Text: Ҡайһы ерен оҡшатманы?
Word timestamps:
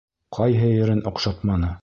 Ҡайһы 0.37 0.71
ерен 0.71 1.05
оҡшатманы? 1.13 1.73